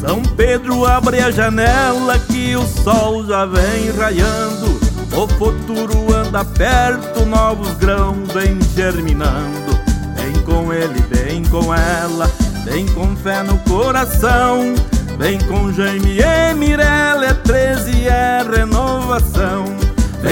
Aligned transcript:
São 0.00 0.22
Pedro 0.36 0.84
abre 0.84 1.20
a 1.20 1.30
janela 1.30 2.18
que 2.18 2.54
o 2.54 2.66
sol 2.66 3.24
já 3.24 3.46
vem 3.46 3.90
raiando. 3.96 4.78
O 5.16 5.26
futuro 5.38 6.14
anda 6.14 6.44
perto, 6.44 7.24
novos 7.24 7.72
grãos 7.76 8.30
vem 8.34 8.58
germinando. 8.74 9.72
Vem 10.16 10.34
com 10.42 10.70
ele, 10.70 11.00
vem 11.08 11.42
com 11.44 11.74
ela, 11.74 12.30
vem 12.66 12.84
com 12.88 13.16
fé 13.16 13.42
no 13.42 13.56
coração. 13.60 14.74
Vem 15.16 15.38
com 15.46 15.72
Jaime 15.72 16.18
e 16.18 16.54
Mirella, 16.54 17.26
é 17.26 17.34
13 17.34 18.08
é 18.08 18.42
renovação. 18.42 19.63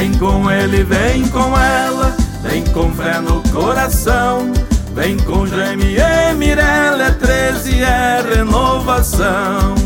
Vem 0.03 0.15
com 0.15 0.51
ele, 0.51 0.83
vem 0.83 1.29
com 1.29 1.57
ela, 1.57 2.17
vem 2.43 2.65
com 2.73 2.93
fé 2.93 3.21
no 3.21 3.41
coração. 3.51 4.53
Vem 4.93 5.17
com 5.19 5.47
Jaime 5.47 5.95
e 5.97 6.35
Mirella, 6.35 7.05
é 7.05 7.11
13 7.13 7.83
é 7.83 8.21
renovação. 8.35 9.77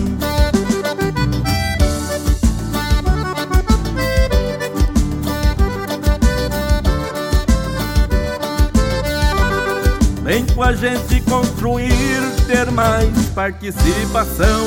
Vem 10.23 10.47
com 10.47 10.63
a 10.63 10.73
gente 10.73 11.21
construir, 11.29 12.23
ter 12.47 12.71
mais 12.71 13.15
participação, 13.35 14.67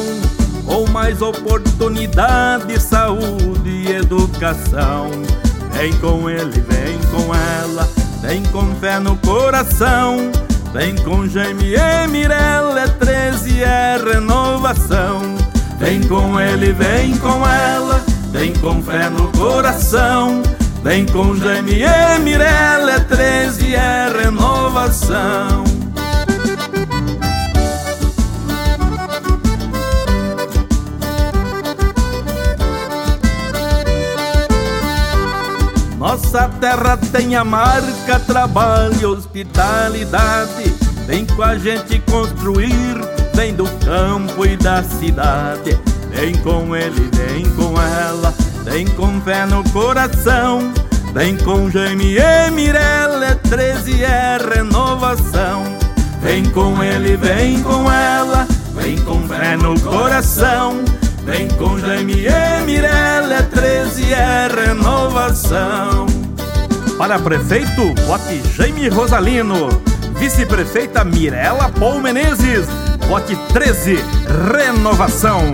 ou 0.68 0.88
mais 0.90 1.24
oportunidade, 1.24 2.80
saúde 2.80 3.68
e 3.68 3.92
educação. 3.94 5.10
Vem 5.80 5.94
com 5.94 6.30
ele, 6.30 6.62
vem 6.68 7.00
com 7.10 7.34
ela, 7.34 7.90
vem 8.22 8.44
com 8.52 8.76
fé 8.82 9.00
no 9.00 9.16
coração. 9.16 10.30
Vem 10.74 10.94
com 10.98 11.26
Jaime 11.26 11.74
e 11.74 12.08
Mirella, 12.10 12.82
é 12.82 12.88
13 12.90 13.64
é 13.64 13.98
renovação. 13.98 15.22
Vem 15.80 16.02
com 16.02 16.38
ele, 16.38 16.74
vem 16.74 17.16
com 17.16 17.48
ela, 17.48 18.04
vem 18.30 18.52
com 18.56 18.84
fé 18.84 19.10
no 19.10 19.30
coração. 19.30 20.44
Vem 20.84 21.06
com 21.06 21.34
Jaime 21.38 21.82
e 21.82 22.20
Mirella, 22.20 22.96
é 22.96 23.00
13 23.00 23.74
é 23.74 24.12
renovação. 24.22 25.69
Nossa 36.00 36.48
terra 36.62 36.98
tem 37.12 37.36
a 37.36 37.44
marca, 37.44 38.18
trabalho 38.26 38.96
e 39.02 39.06
hospitalidade. 39.06 40.74
Vem 41.06 41.26
com 41.26 41.44
a 41.44 41.58
gente 41.58 42.00
construir, 42.10 42.96
vem 43.34 43.54
do 43.54 43.66
campo 43.86 44.46
e 44.46 44.56
da 44.56 44.82
cidade. 44.82 45.78
Vem 46.10 46.38
com 46.38 46.74
ele, 46.74 47.10
vem 47.14 47.46
com 47.52 47.74
ela, 47.82 48.34
vem 48.64 48.88
com 48.88 49.20
fé 49.20 49.46
no 49.46 49.62
coração. 49.72 50.72
Vem 51.14 51.36
com 51.36 51.70
Jaime 51.70 52.18
e 52.18 52.52
Mirella, 52.52 53.26
é 53.26 53.36
13 53.36 54.02
é 54.02 54.38
renovação. 54.56 55.64
Vem 56.22 56.46
com 56.46 56.82
ele, 56.82 57.18
vem 57.18 57.62
com 57.62 57.92
ela, 57.92 58.48
vem 58.74 58.98
com 59.00 59.28
fé 59.28 59.58
no 59.58 59.78
coração. 59.82 60.82
Vem 61.26 61.50
com 61.50 61.78
Jaime 61.78 62.26
e 62.26 62.66
Mirella, 62.66 62.96
é 62.96 62.99
13 64.10 64.14
é 64.14 64.48
renovação. 64.48 66.06
Para 66.98 67.20
prefeito, 67.20 67.94
vote 68.08 68.42
Jaime 68.56 68.90
Rosalino. 68.90 69.70
Vice-prefeita 70.18 71.04
Mirella 71.04 71.70
Paul 71.70 72.02
Menezes, 72.02 72.68
vote 73.08 73.36
13, 73.54 74.00
renovação. 74.52 75.54